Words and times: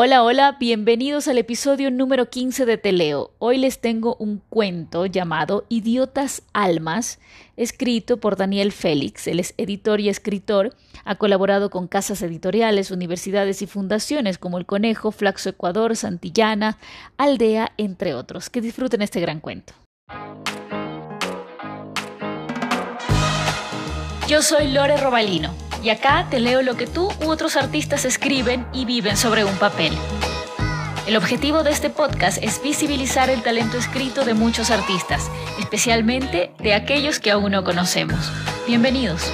Hola, 0.00 0.22
hola, 0.22 0.56
bienvenidos 0.60 1.26
al 1.26 1.38
episodio 1.38 1.90
número 1.90 2.30
15 2.30 2.66
de 2.66 2.78
Teleo. 2.78 3.32
Hoy 3.40 3.58
les 3.58 3.80
tengo 3.80 4.14
un 4.20 4.40
cuento 4.48 5.06
llamado 5.06 5.64
Idiotas 5.68 6.42
Almas, 6.52 7.18
escrito 7.56 8.18
por 8.18 8.36
Daniel 8.36 8.70
Félix. 8.70 9.26
Él 9.26 9.40
es 9.40 9.54
editor 9.56 9.98
y 9.98 10.08
escritor, 10.08 10.76
ha 11.04 11.16
colaborado 11.16 11.68
con 11.68 11.88
casas 11.88 12.22
editoriales, 12.22 12.92
universidades 12.92 13.60
y 13.60 13.66
fundaciones 13.66 14.38
como 14.38 14.58
El 14.58 14.66
Conejo, 14.66 15.10
Flaxo 15.10 15.48
Ecuador, 15.48 15.96
Santillana, 15.96 16.78
Aldea, 17.16 17.72
entre 17.76 18.14
otros. 18.14 18.50
Que 18.50 18.60
disfruten 18.60 19.02
este 19.02 19.18
gran 19.18 19.40
cuento. 19.40 19.72
Yo 24.28 24.42
soy 24.42 24.68
Lore 24.68 24.96
Robalino 24.98 25.57
y 25.82 25.90
acá 25.90 26.26
te 26.30 26.40
leo 26.40 26.62
lo 26.62 26.76
que 26.76 26.86
tú 26.86 27.08
u 27.24 27.30
otros 27.30 27.56
artistas 27.56 28.04
escriben 28.04 28.66
y 28.72 28.84
viven 28.84 29.16
sobre 29.16 29.44
un 29.44 29.54
papel. 29.56 29.92
El 31.06 31.16
objetivo 31.16 31.62
de 31.62 31.70
este 31.70 31.88
podcast 31.88 32.42
es 32.42 32.62
visibilizar 32.62 33.30
el 33.30 33.42
talento 33.42 33.78
escrito 33.78 34.24
de 34.24 34.34
muchos 34.34 34.70
artistas, 34.70 35.30
especialmente 35.58 36.52
de 36.58 36.74
aquellos 36.74 37.18
que 37.18 37.30
aún 37.30 37.52
no 37.52 37.64
conocemos. 37.64 38.30
Bienvenidos. 38.66 39.32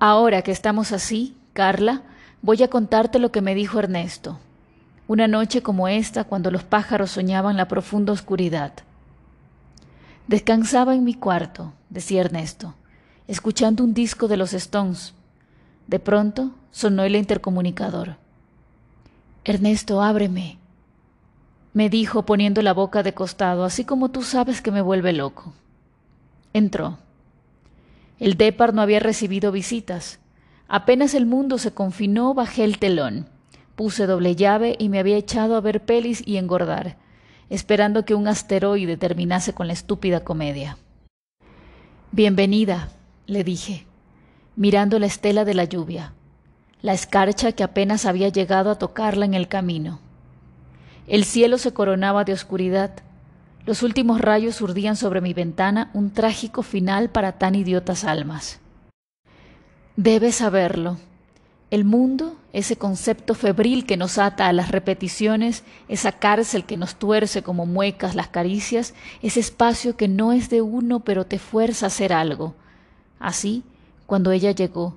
Ahora 0.00 0.42
que 0.42 0.52
estamos 0.52 0.92
así, 0.92 1.36
Carla, 1.52 2.02
voy 2.40 2.62
a 2.62 2.68
contarte 2.68 3.18
lo 3.18 3.32
que 3.32 3.42
me 3.42 3.54
dijo 3.54 3.80
Ernesto. 3.80 4.38
Una 5.08 5.26
noche 5.26 5.62
como 5.62 5.88
esta, 5.88 6.24
cuando 6.24 6.50
los 6.50 6.64
pájaros 6.64 7.10
soñaban 7.10 7.56
la 7.56 7.66
profunda 7.66 8.12
oscuridad. 8.12 8.74
Descansaba 10.26 10.94
en 10.94 11.02
mi 11.02 11.14
cuarto, 11.14 11.72
decía 11.88 12.20
Ernesto, 12.20 12.74
escuchando 13.26 13.82
un 13.82 13.94
disco 13.94 14.28
de 14.28 14.36
los 14.36 14.52
Stones. 14.52 15.14
De 15.86 15.98
pronto 15.98 16.50
sonó 16.70 17.04
el 17.04 17.16
intercomunicador. 17.16 18.16
Ernesto, 19.44 20.02
ábreme, 20.02 20.58
me 21.72 21.88
dijo 21.88 22.26
poniendo 22.26 22.60
la 22.60 22.74
boca 22.74 23.02
de 23.02 23.14
costado, 23.14 23.64
así 23.64 23.84
como 23.84 24.10
tú 24.10 24.22
sabes 24.22 24.60
que 24.60 24.70
me 24.70 24.82
vuelve 24.82 25.14
loco. 25.14 25.54
Entró. 26.52 26.98
El 28.18 28.36
Depar 28.36 28.74
no 28.74 28.82
había 28.82 29.00
recibido 29.00 29.52
visitas. 29.52 30.18
Apenas 30.68 31.14
el 31.14 31.24
mundo 31.24 31.56
se 31.56 31.72
confinó, 31.72 32.34
bajé 32.34 32.64
el 32.64 32.78
telón. 32.78 33.28
Puse 33.78 34.08
doble 34.08 34.34
llave 34.34 34.74
y 34.76 34.88
me 34.88 34.98
había 34.98 35.16
echado 35.16 35.54
a 35.54 35.60
ver 35.60 35.84
pelis 35.84 36.24
y 36.26 36.36
engordar, 36.36 36.96
esperando 37.48 38.04
que 38.04 38.16
un 38.16 38.26
asteroide 38.26 38.96
terminase 38.96 39.52
con 39.54 39.68
la 39.68 39.72
estúpida 39.72 40.24
comedia. 40.24 40.78
Bienvenida, 42.10 42.88
le 43.28 43.44
dije, 43.44 43.86
mirando 44.56 44.98
la 44.98 45.06
estela 45.06 45.44
de 45.44 45.54
la 45.54 45.62
lluvia, 45.62 46.12
la 46.82 46.92
escarcha 46.92 47.52
que 47.52 47.62
apenas 47.62 48.04
había 48.04 48.30
llegado 48.30 48.72
a 48.72 48.80
tocarla 48.80 49.24
en 49.26 49.34
el 49.34 49.46
camino. 49.46 50.00
El 51.06 51.24
cielo 51.24 51.56
se 51.56 51.72
coronaba 51.72 52.24
de 52.24 52.32
oscuridad, 52.32 52.90
los 53.64 53.84
últimos 53.84 54.20
rayos 54.20 54.60
urdían 54.60 54.96
sobre 54.96 55.20
mi 55.20 55.34
ventana 55.34 55.92
un 55.94 56.10
trágico 56.10 56.64
final 56.64 57.10
para 57.10 57.38
tan 57.38 57.54
idiotas 57.54 58.02
almas. 58.02 58.58
Debes 59.94 60.34
saberlo, 60.34 60.96
el 61.70 61.84
mundo, 61.84 62.36
ese 62.52 62.76
concepto 62.76 63.34
febril 63.34 63.84
que 63.84 63.98
nos 63.98 64.16
ata 64.16 64.48
a 64.48 64.52
las 64.52 64.70
repeticiones, 64.70 65.64
esa 65.88 66.12
cárcel 66.12 66.64
que 66.64 66.78
nos 66.78 66.96
tuerce 66.96 67.42
como 67.42 67.66
muecas 67.66 68.14
las 68.14 68.28
caricias, 68.28 68.94
ese 69.22 69.40
espacio 69.40 69.96
que 69.96 70.08
no 70.08 70.32
es 70.32 70.48
de 70.48 70.62
uno 70.62 71.00
pero 71.00 71.26
te 71.26 71.38
fuerza 71.38 71.86
a 71.86 71.88
hacer 71.88 72.12
algo. 72.12 72.54
Así, 73.18 73.64
cuando 74.06 74.32
ella 74.32 74.52
llegó, 74.52 74.96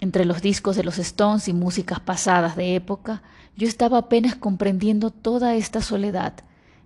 entre 0.00 0.24
los 0.24 0.42
discos 0.42 0.76
de 0.76 0.84
los 0.84 0.98
Stones 0.98 1.48
y 1.48 1.52
músicas 1.52 1.98
pasadas 2.00 2.54
de 2.54 2.76
época, 2.76 3.22
yo 3.56 3.66
estaba 3.66 3.98
apenas 3.98 4.36
comprendiendo 4.36 5.10
toda 5.10 5.56
esta 5.56 5.80
soledad, 5.80 6.34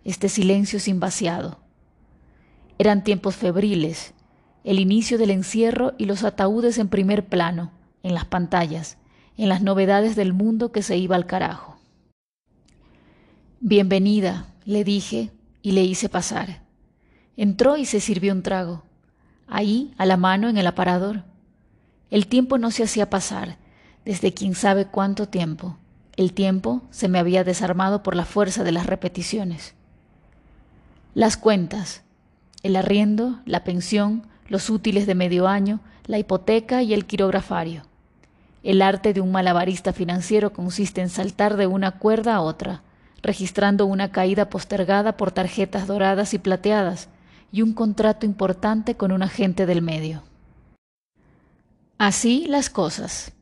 este 0.05 0.29
silencio 0.29 0.81
sin 0.81 1.01
vaciado. 1.01 1.59
Eran 2.79 3.05
tiempos 3.05 3.37
febriles, 3.37 4.15
el 4.65 4.79
inicio 4.79 5.19
del 5.19 5.31
encierro 5.31 5.93
y 5.99 6.07
los 6.07 6.25
ataúdes 6.25 6.79
en 6.79 6.89
primer 6.89 7.27
plano, 7.27 7.73
en 8.03 8.15
las 8.15 8.25
pantallas, 8.25 8.97
en 9.37 9.49
las 9.49 9.63
novedades 9.63 10.17
del 10.17 10.33
mundo 10.33 10.73
que 10.73 10.83
se 10.83 10.97
iba 10.97 11.17
al 11.17 11.27
carajo. 11.27 11.79
Bienvenida, 13.61 14.47
le 14.65 14.85
dije 14.85 15.31
y 15.63 15.73
le 15.73 15.83
hice 15.85 16.09
pasar. 16.09 16.63
Entró 17.37 17.77
y 17.77 17.85
se 17.85 18.01
sirvió 18.01 18.33
un 18.33 18.43
trago. 18.43 18.85
Ahí, 19.47 19.93
a 19.99 20.07
la 20.07 20.17
mano, 20.17 20.49
en 20.49 20.59
el 20.59 20.67
aparador. 20.67 21.25
El 22.11 22.27
tiempo 22.27 22.59
no 22.59 22.71
se 22.71 22.85
hacía 22.85 23.11
pasar, 23.11 23.59
desde 24.05 24.33
quién 24.33 24.55
sabe 24.55 24.87
cuánto 24.87 25.29
tiempo. 25.29 25.77
El 26.17 26.33
tiempo 26.33 26.83
se 26.91 27.09
me 27.09 27.19
había 27.19 27.45
desarmado 27.45 28.03
por 28.03 28.17
la 28.17 28.25
fuerza 28.25 28.65
de 28.65 28.73
las 28.73 28.87
repeticiones. 28.87 29.75
Las 31.15 31.37
cuentas, 31.37 32.03
el 32.63 32.77
arriendo, 32.77 33.41
la 33.45 33.65
pensión, 33.65 34.27
los 34.49 34.71
útiles 34.71 35.07
de 35.07 35.15
medio 35.15 35.49
año, 35.49 35.81
la 36.07 36.19
hipoteca 36.19 36.83
y 36.83 36.95
el 36.95 37.07
quirografario. 37.07 37.90
El 38.63 38.83
arte 38.83 39.15
de 39.15 39.21
un 39.21 39.33
malabarista 39.33 39.93
financiero 39.93 40.53
consiste 40.53 41.01
en 41.01 41.09
saltar 41.09 41.57
de 41.57 41.67
una 41.67 41.93
cuerda 41.93 42.35
a 42.35 42.41
otra, 42.43 42.83
registrando 43.23 43.87
una 43.87 44.13
caída 44.13 44.51
postergada 44.51 45.17
por 45.17 45.33
tarjetas 45.33 45.87
doradas 45.87 46.35
y 46.35 46.39
plateadas 46.39 47.09
y 47.53 47.63
un 47.63 47.73
contrato 47.73 48.27
importante 48.27 48.97
con 48.97 49.13
un 49.13 49.23
agente 49.23 49.67
del 49.67 49.83
medio. 49.83 50.23
Así 51.99 52.47
las 52.47 52.71
cosas. 52.71 53.33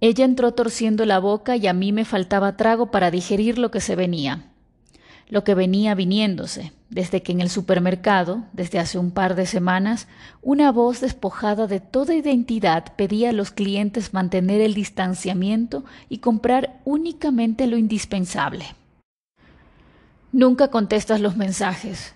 Ella 0.00 0.24
entró 0.24 0.52
torciendo 0.52 1.04
la 1.04 1.18
boca 1.18 1.56
y 1.56 1.66
a 1.66 1.72
mí 1.72 1.92
me 1.92 2.04
faltaba 2.04 2.56
trago 2.56 2.90
para 2.90 3.10
digerir 3.10 3.58
lo 3.58 3.70
que 3.70 3.80
se 3.80 3.96
venía 3.96 4.49
lo 5.30 5.44
que 5.44 5.54
venía 5.54 5.94
viniéndose, 5.94 6.72
desde 6.90 7.22
que 7.22 7.30
en 7.30 7.40
el 7.40 7.48
supermercado, 7.48 8.42
desde 8.52 8.80
hace 8.80 8.98
un 8.98 9.12
par 9.12 9.36
de 9.36 9.46
semanas, 9.46 10.08
una 10.42 10.72
voz 10.72 11.00
despojada 11.00 11.68
de 11.68 11.78
toda 11.78 12.16
identidad 12.16 12.96
pedía 12.96 13.30
a 13.30 13.32
los 13.32 13.52
clientes 13.52 14.12
mantener 14.12 14.60
el 14.60 14.74
distanciamiento 14.74 15.84
y 16.08 16.18
comprar 16.18 16.80
únicamente 16.84 17.68
lo 17.68 17.78
indispensable. 17.78 18.66
Nunca 20.32 20.68
contestas 20.68 21.20
los 21.20 21.36
mensajes, 21.36 22.14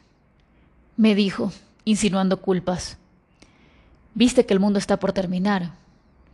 me 0.97 1.15
dijo, 1.15 1.53
insinuando 1.85 2.41
culpas. 2.41 2.99
Viste 4.15 4.45
que 4.45 4.55
el 4.55 4.61
mundo 4.61 4.81
está 4.81 4.99
por 4.99 5.13
terminar. 5.13 5.71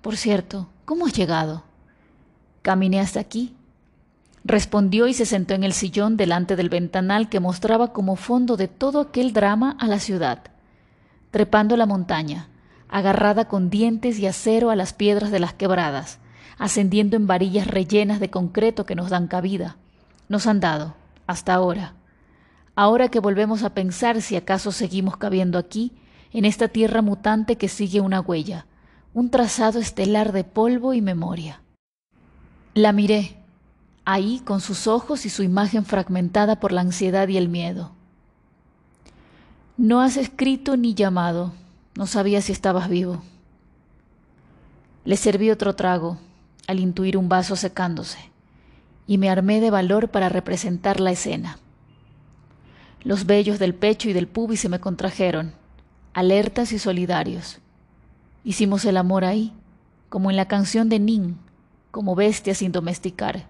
Por 0.00 0.16
cierto, 0.16 0.68
¿cómo 0.86 1.06
has 1.06 1.12
llegado? 1.12 1.62
Caminé 2.62 3.00
hasta 3.00 3.20
aquí, 3.20 3.54
Respondió 4.44 5.06
y 5.06 5.14
se 5.14 5.26
sentó 5.26 5.54
en 5.54 5.64
el 5.64 5.72
sillón 5.72 6.16
delante 6.16 6.56
del 6.56 6.68
ventanal 6.68 7.28
que 7.28 7.40
mostraba 7.40 7.92
como 7.92 8.16
fondo 8.16 8.56
de 8.56 8.68
todo 8.68 9.00
aquel 9.00 9.32
drama 9.32 9.76
a 9.78 9.86
la 9.86 9.98
ciudad, 9.98 10.42
trepando 11.30 11.76
la 11.76 11.86
montaña, 11.86 12.48
agarrada 12.88 13.46
con 13.46 13.70
dientes 13.70 14.18
y 14.18 14.26
acero 14.26 14.70
a 14.70 14.76
las 14.76 14.92
piedras 14.92 15.30
de 15.30 15.40
las 15.40 15.52
quebradas, 15.52 16.18
ascendiendo 16.58 17.16
en 17.16 17.26
varillas 17.26 17.66
rellenas 17.66 18.18
de 18.20 18.30
concreto 18.30 18.86
que 18.86 18.94
nos 18.94 19.10
dan 19.10 19.28
cabida. 19.28 19.76
Nos 20.28 20.46
han 20.46 20.60
dado, 20.60 20.94
hasta 21.26 21.54
ahora. 21.54 21.94
Ahora 22.74 23.08
que 23.08 23.20
volvemos 23.20 23.62
a 23.62 23.74
pensar 23.74 24.22
si 24.22 24.36
acaso 24.36 24.72
seguimos 24.72 25.16
cabiendo 25.16 25.58
aquí, 25.58 25.92
en 26.32 26.44
esta 26.44 26.68
tierra 26.68 27.02
mutante 27.02 27.56
que 27.56 27.68
sigue 27.68 28.00
una 28.00 28.20
huella, 28.20 28.66
un 29.12 29.30
trazado 29.30 29.80
estelar 29.80 30.32
de 30.32 30.44
polvo 30.44 30.94
y 30.94 31.02
memoria. 31.02 31.62
La 32.74 32.92
miré, 32.92 33.39
ahí 34.12 34.40
con 34.44 34.60
sus 34.60 34.88
ojos 34.88 35.24
y 35.24 35.30
su 35.30 35.44
imagen 35.44 35.84
fragmentada 35.84 36.58
por 36.58 36.72
la 36.72 36.80
ansiedad 36.80 37.28
y 37.28 37.36
el 37.36 37.48
miedo. 37.48 37.92
No 39.76 40.00
has 40.00 40.16
escrito 40.16 40.76
ni 40.76 40.94
llamado, 40.94 41.52
no 41.94 42.08
sabía 42.08 42.42
si 42.42 42.50
estabas 42.50 42.88
vivo. 42.88 43.22
Le 45.04 45.16
serví 45.16 45.50
otro 45.50 45.76
trago, 45.76 46.18
al 46.66 46.80
intuir 46.80 47.16
un 47.16 47.28
vaso 47.28 47.54
secándose, 47.54 48.18
y 49.06 49.16
me 49.16 49.30
armé 49.30 49.60
de 49.60 49.70
valor 49.70 50.08
para 50.08 50.28
representar 50.28 50.98
la 50.98 51.12
escena. 51.12 51.58
Los 53.02 53.26
vellos 53.26 53.60
del 53.60 53.76
pecho 53.76 54.10
y 54.10 54.12
del 54.12 54.26
pubis 54.26 54.60
se 54.60 54.68
me 54.68 54.80
contrajeron, 54.80 55.54
alertas 56.14 56.72
y 56.72 56.80
solidarios. 56.80 57.60
Hicimos 58.42 58.84
el 58.84 58.96
amor 58.96 59.24
ahí, 59.24 59.52
como 60.08 60.30
en 60.30 60.36
la 60.36 60.48
canción 60.48 60.88
de 60.88 60.98
Nin, 60.98 61.38
como 61.92 62.16
bestias 62.16 62.58
sin 62.58 62.72
domesticar. 62.72 63.46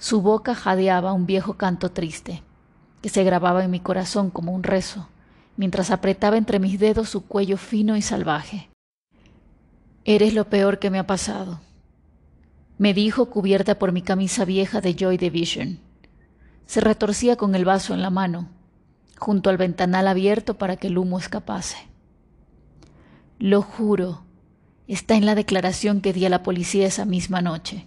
Su 0.00 0.22
boca 0.22 0.54
jadeaba 0.54 1.12
un 1.12 1.26
viejo 1.26 1.54
canto 1.54 1.92
triste, 1.92 2.42
que 3.02 3.10
se 3.10 3.22
grababa 3.22 3.62
en 3.62 3.70
mi 3.70 3.80
corazón 3.80 4.30
como 4.30 4.52
un 4.52 4.62
rezo, 4.62 5.08
mientras 5.56 5.90
apretaba 5.90 6.38
entre 6.38 6.58
mis 6.58 6.80
dedos 6.80 7.10
su 7.10 7.26
cuello 7.26 7.58
fino 7.58 7.96
y 7.98 8.02
salvaje. 8.02 8.70
Eres 10.04 10.32
lo 10.32 10.46
peor 10.46 10.78
que 10.78 10.88
me 10.88 10.98
ha 10.98 11.06
pasado, 11.06 11.60
me 12.78 12.94
dijo 12.94 13.26
cubierta 13.26 13.78
por 13.78 13.92
mi 13.92 14.00
camisa 14.00 14.46
vieja 14.46 14.80
de 14.80 14.94
Joy 14.94 15.18
Division. 15.18 15.80
Se 16.64 16.80
retorcía 16.80 17.36
con 17.36 17.54
el 17.54 17.66
vaso 17.66 17.92
en 17.92 18.00
la 18.00 18.08
mano, 18.08 18.48
junto 19.18 19.50
al 19.50 19.58
ventanal 19.58 20.08
abierto 20.08 20.56
para 20.56 20.78
que 20.78 20.86
el 20.86 20.96
humo 20.96 21.18
escapase. 21.18 21.76
Lo 23.38 23.60
juro. 23.60 24.22
Está 24.88 25.14
en 25.14 25.26
la 25.26 25.34
declaración 25.34 26.00
que 26.00 26.14
di 26.14 26.24
a 26.24 26.30
la 26.30 26.42
policía 26.42 26.86
esa 26.86 27.04
misma 27.04 27.42
noche. 27.42 27.86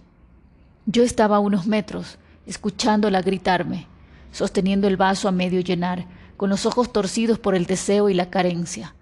Yo 0.86 1.02
estaba 1.02 1.36
a 1.36 1.40
unos 1.40 1.66
metros, 1.66 2.18
escuchándola 2.46 3.22
gritarme, 3.22 3.86
sosteniendo 4.32 4.86
el 4.86 4.96
vaso 4.98 5.28
a 5.28 5.32
medio 5.32 5.60
llenar, 5.60 6.06
con 6.36 6.50
los 6.50 6.66
ojos 6.66 6.92
torcidos 6.92 7.38
por 7.38 7.54
el 7.54 7.64
deseo 7.64 8.10
y 8.10 8.14
la 8.14 8.28
carencia. 8.28 8.94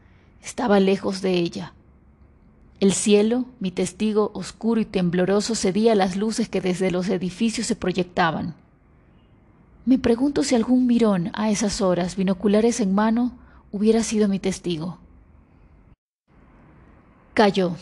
Estaba 0.42 0.78
lejos 0.78 1.22
de 1.22 1.34
ella. 1.34 1.72
El 2.78 2.92
cielo, 2.92 3.46
mi 3.58 3.70
testigo 3.70 4.30
oscuro 4.34 4.80
y 4.80 4.84
tembloroso, 4.84 5.54
cedía 5.54 5.94
las 5.94 6.16
luces 6.16 6.48
que 6.48 6.60
desde 6.60 6.90
los 6.90 7.08
edificios 7.08 7.66
se 7.66 7.76
proyectaban. 7.76 8.54
Me 9.84 9.98
pregunto 9.98 10.44
si 10.44 10.54
algún 10.54 10.86
mirón 10.86 11.30
a 11.34 11.50
esas 11.50 11.80
horas, 11.80 12.14
binoculares 12.14 12.80
en 12.80 12.94
mano, 12.94 13.32
hubiera 13.72 14.04
sido 14.04 14.28
mi 14.28 14.38
testigo. 14.38 14.98
Cayó. 17.34 17.74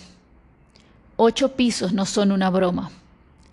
Ocho 1.16 1.54
pisos 1.56 1.92
no 1.92 2.06
son 2.06 2.32
una 2.32 2.48
broma. 2.48 2.90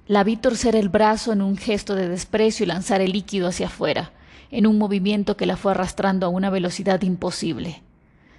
La 0.08 0.24
vi 0.24 0.38
torcer 0.38 0.76
el 0.78 0.88
brazo 0.88 1.34
en 1.34 1.42
un 1.42 1.58
gesto 1.58 1.94
de 1.94 2.08
desprecio 2.08 2.64
y 2.64 2.68
lanzar 2.68 3.02
el 3.02 3.12
líquido 3.12 3.50
hacia 3.50 3.68
afuera, 3.68 4.14
en 4.52 4.66
un 4.66 4.78
movimiento 4.78 5.36
que 5.36 5.46
la 5.46 5.58
fue 5.58 5.72
arrastrando 5.72 6.26
a 6.26 6.30
una 6.30 6.50
velocidad 6.50 7.02
imposible. 7.02 7.84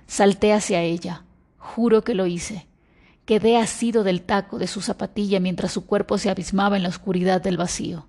Salté 0.06 0.54
hacia 0.54 0.80
ella. 0.80 1.24
Juro 1.58 2.02
que 2.02 2.14
lo 2.14 2.26
hice. 2.26 2.66
Quedé 3.26 3.58
asido 3.58 4.04
del 4.04 4.22
taco 4.22 4.58
de 4.58 4.66
su 4.66 4.80
zapatilla 4.80 5.40
mientras 5.40 5.72
su 5.72 5.84
cuerpo 5.84 6.16
se 6.16 6.30
abismaba 6.30 6.78
en 6.78 6.82
la 6.82 6.88
oscuridad 6.88 7.42
del 7.42 7.58
vacío. 7.58 8.06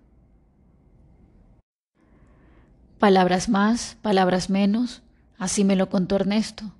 Palabras 3.00 3.50
más, 3.50 3.98
palabras 4.02 4.50
menos, 4.50 5.02
así 5.38 5.66
me 5.66 5.76
lo 5.76 5.90
contó 5.90 6.16
Ernesto. 6.16 6.72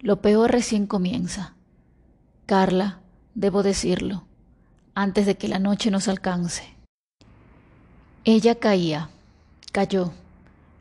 Lo 0.00 0.20
peor 0.20 0.50
recién 0.50 0.88
comienza. 0.88 1.54
Carla, 2.46 2.98
debo 3.34 3.62
decirlo, 3.62 4.24
antes 4.94 5.26
de 5.26 5.36
que 5.36 5.48
la 5.48 5.58
noche 5.58 5.90
nos 5.90 6.08
alcance. 6.08 6.74
Ella 8.24 8.54
caía, 8.56 9.10
cayó. 9.72 10.12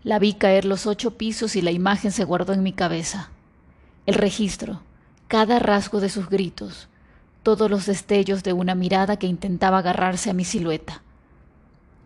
La 0.04 0.20
vi 0.20 0.34
caer 0.34 0.66
los 0.66 0.88
ocho 0.88 1.18
pisos 1.18 1.56
y 1.56 1.62
la 1.62 1.72
imagen 1.72 2.12
se 2.12 2.24
guardó 2.24 2.54
en 2.54 2.64
mi 2.64 2.74
cabeza. 2.74 3.30
El 4.06 4.16
registro, 4.16 4.82
cada 5.28 5.60
rasgo 5.60 6.00
de 6.00 6.10
sus 6.10 6.30
gritos, 6.30 6.88
todos 7.44 7.70
los 7.70 7.86
destellos 7.86 8.44
de 8.44 8.54
una 8.54 8.76
mirada 8.76 9.18
que 9.18 9.28
intentaba 9.28 9.80
agarrarse 9.80 10.30
a 10.30 10.34
mi 10.34 10.44
silueta. 10.44 11.02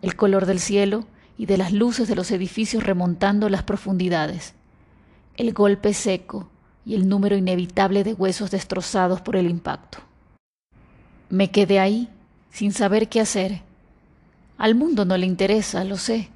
El 0.02 0.14
color 0.14 0.46
del 0.46 0.60
cielo 0.60 1.06
y 1.38 1.46
de 1.46 1.56
las 1.56 1.72
luces 1.72 2.08
de 2.08 2.14
los 2.14 2.30
edificios 2.30 2.84
remontando 2.84 3.48
las 3.48 3.62
profundidades. 3.62 4.54
El 5.36 5.52
golpe 5.52 5.94
seco, 5.94 6.48
y 6.86 6.94
el 6.94 7.08
número 7.08 7.36
inevitable 7.36 8.04
de 8.04 8.14
huesos 8.14 8.52
destrozados 8.52 9.20
por 9.20 9.34
el 9.34 9.50
impacto. 9.50 9.98
Me 11.28 11.50
quedé 11.50 11.80
ahí, 11.80 12.08
sin 12.50 12.72
saber 12.72 13.08
qué 13.08 13.20
hacer. 13.20 13.62
Al 14.58 14.74
mundo 14.74 15.04
no 15.04 15.16
le 15.16 15.26
interesa, 15.26 15.84
lo 15.84 15.96
sé, 15.96 16.30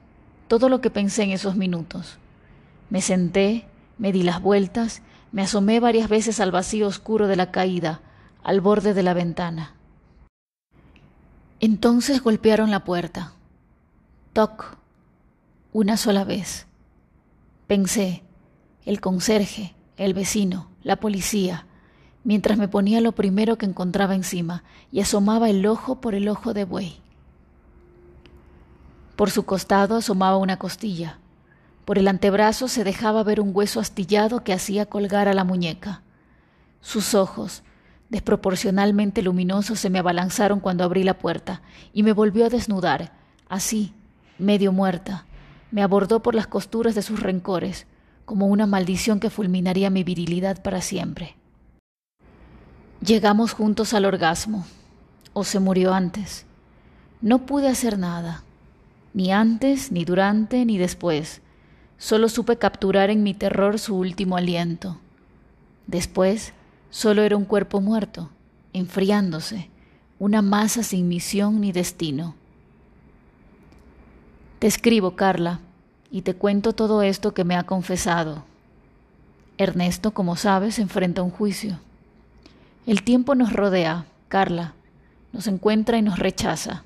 todo 0.48 0.68
lo 0.68 0.80
que 0.80 0.90
pensé 0.90 1.22
en 1.22 1.30
esos 1.30 1.56
minutos. 1.56 2.18
Me 2.90 3.00
senté, 3.00 3.66
me 3.98 4.12
di 4.12 4.22
las 4.22 4.42
vueltas, 4.42 5.02
me 5.32 5.42
asomé 5.42 5.78
varias 5.78 6.08
veces 6.08 6.40
al 6.40 6.50
vacío 6.50 6.88
oscuro 6.88 7.28
de 7.28 7.36
la 7.36 7.50
caída, 7.50 8.00
al 8.42 8.60
borde 8.60 8.94
de 8.94 9.02
la 9.02 9.14
ventana. 9.14 9.74
Entonces 11.60 12.22
golpearon 12.22 12.70
la 12.70 12.84
puerta. 12.84 13.34
Toc. 14.32 14.76
Una 15.72 15.96
sola 15.96 16.24
vez. 16.24 16.66
Pensé, 17.66 18.24
el 18.84 19.00
conserje, 19.00 19.74
el 19.96 20.14
vecino, 20.14 20.70
la 20.82 20.96
policía, 20.96 21.66
mientras 22.24 22.58
me 22.58 22.68
ponía 22.68 23.00
lo 23.00 23.12
primero 23.12 23.56
que 23.56 23.66
encontraba 23.66 24.14
encima 24.14 24.62
y 24.92 25.00
asomaba 25.00 25.48
el 25.50 25.64
ojo 25.66 26.00
por 26.00 26.14
el 26.14 26.28
ojo 26.28 26.52
de 26.54 26.64
buey. 26.64 26.98
Por 29.16 29.30
su 29.30 29.44
costado 29.44 29.96
asomaba 29.96 30.36
una 30.38 30.58
costilla. 30.58 31.18
Por 31.84 31.98
el 31.98 32.08
antebrazo 32.08 32.68
se 32.68 32.84
dejaba 32.84 33.22
ver 33.22 33.40
un 33.40 33.50
hueso 33.52 33.80
astillado 33.80 34.44
que 34.44 34.52
hacía 34.52 34.86
colgar 34.86 35.28
a 35.28 35.34
la 35.34 35.44
muñeca. 35.44 36.02
Sus 36.80 37.14
ojos, 37.14 37.62
desproporcionalmente 38.08 39.22
luminosos, 39.22 39.78
se 39.78 39.90
me 39.90 39.98
abalanzaron 39.98 40.60
cuando 40.60 40.84
abrí 40.84 41.04
la 41.04 41.18
puerta 41.18 41.62
y 41.92 42.02
me 42.02 42.12
volvió 42.12 42.46
a 42.46 42.48
desnudar, 42.48 43.12
así, 43.48 43.92
medio 44.38 44.72
muerta. 44.72 45.26
Me 45.70 45.82
abordó 45.82 46.22
por 46.22 46.34
las 46.34 46.46
costuras 46.46 46.94
de 46.94 47.02
sus 47.02 47.20
rencores, 47.20 47.86
como 48.24 48.46
una 48.46 48.66
maldición 48.66 49.20
que 49.20 49.30
fulminaría 49.30 49.90
mi 49.90 50.04
virilidad 50.04 50.62
para 50.62 50.80
siempre. 50.80 51.36
Llegamos 53.04 53.54
juntos 53.54 53.94
al 53.94 54.04
orgasmo, 54.04 54.66
o 55.32 55.42
se 55.42 55.58
murió 55.58 55.94
antes. 55.94 56.44
No 57.22 57.46
pude 57.46 57.68
hacer 57.68 57.98
nada, 57.98 58.42
ni 59.14 59.32
antes, 59.32 59.90
ni 59.90 60.04
durante, 60.04 60.66
ni 60.66 60.76
después. 60.76 61.40
Solo 61.96 62.28
supe 62.28 62.58
capturar 62.58 63.08
en 63.08 63.22
mi 63.22 63.32
terror 63.32 63.78
su 63.78 63.96
último 63.96 64.36
aliento. 64.36 64.98
Después, 65.86 66.52
solo 66.90 67.22
era 67.22 67.38
un 67.38 67.46
cuerpo 67.46 67.80
muerto, 67.80 68.28
enfriándose, 68.74 69.70
una 70.18 70.42
masa 70.42 70.82
sin 70.82 71.08
misión 71.08 71.62
ni 71.62 71.72
destino. 71.72 72.34
Te 74.58 74.66
escribo, 74.66 75.16
Carla, 75.16 75.60
y 76.10 76.20
te 76.20 76.34
cuento 76.34 76.74
todo 76.74 77.00
esto 77.00 77.32
que 77.32 77.44
me 77.44 77.56
ha 77.56 77.62
confesado. 77.62 78.44
Ernesto, 79.56 80.10
como 80.10 80.36
sabes, 80.36 80.78
enfrenta 80.78 81.22
un 81.22 81.30
juicio. 81.30 81.78
El 82.86 83.02
tiempo 83.02 83.34
nos 83.34 83.52
rodea, 83.52 84.06
Carla, 84.28 84.74
nos 85.32 85.46
encuentra 85.46 85.98
y 85.98 86.02
nos 86.02 86.18
rechaza. 86.18 86.82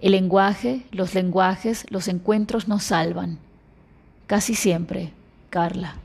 El 0.00 0.12
lenguaje, 0.12 0.86
los 0.90 1.14
lenguajes, 1.14 1.86
los 1.90 2.08
encuentros 2.08 2.68
nos 2.68 2.84
salvan. 2.84 3.38
Casi 4.26 4.54
siempre, 4.54 5.12
Carla. 5.48 5.96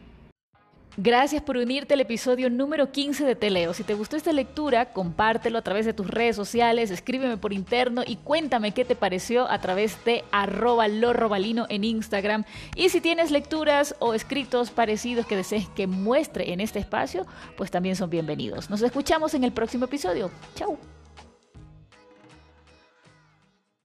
Gracias 0.97 1.41
por 1.41 1.57
unirte 1.57 1.93
al 1.93 1.99
episodio 1.99 2.49
número 2.49 2.93
15 2.93 3.25
de 3.25 3.35
Teleo. 3.35 3.73
Si 3.73 3.83
te 3.83 3.95
gustó 3.95 4.15
esta 4.15 4.31
lectura, 4.31 4.93
compártelo 4.93 5.57
a 5.57 5.61
través 5.61 5.85
de 5.85 5.93
tus 5.93 6.07
redes 6.07 6.37
sociales, 6.37 6.89
escríbeme 6.89 7.35
por 7.35 7.51
interno 7.51 8.03
y 8.05 8.15
cuéntame 8.15 8.73
qué 8.73 8.85
te 8.85 8.95
pareció 8.95 9.51
a 9.51 9.59
través 9.59 10.03
de 10.05 10.23
arroba 10.31 10.87
lorrobalino 10.87 11.65
en 11.67 11.83
Instagram. 11.83 12.45
Y 12.75 12.89
si 12.89 13.01
tienes 13.01 13.29
lecturas 13.29 13.95
o 13.99 14.13
escritos 14.13 14.71
parecidos 14.71 15.25
que 15.25 15.35
desees 15.35 15.67
que 15.67 15.85
muestre 15.85 16.53
en 16.53 16.61
este 16.61 16.79
espacio, 16.79 17.25
pues 17.57 17.71
también 17.71 17.97
son 17.97 18.09
bienvenidos. 18.09 18.69
Nos 18.69 18.81
escuchamos 18.81 19.33
en 19.33 19.43
el 19.43 19.51
próximo 19.51 19.85
episodio. 19.85 20.31
Chau. 20.55 20.77